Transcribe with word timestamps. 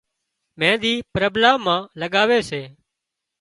مينۮِي 0.59 0.93
پرٻلا 1.13 1.51
مان 1.63 1.79
لڳاوي 1.99 2.39
سي 2.49 2.61